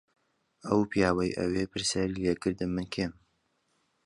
[0.65, 3.13] ئەو پیاوەی ئەوێ پرسیاری لێ کردم من کێم.